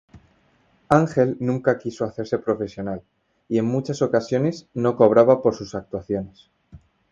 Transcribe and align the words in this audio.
Ángel 0.89 1.37
nunca 1.39 1.77
quiso 1.77 2.05
hacerse 2.05 2.39
profesional 2.39 3.03
y 3.47 3.59
en 3.59 3.65
muchas 3.65 4.01
ocasiones 4.01 4.67
no 4.73 4.95
cobraba 4.95 5.43
por 5.43 5.53
sus 5.53 5.75
actuaciones. 5.75 6.49